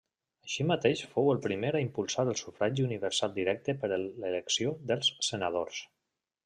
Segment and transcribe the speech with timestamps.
[0.45, 5.89] Així mateix fou el primer a impulsar el sufragi universal directe per l'elecció dels senadors.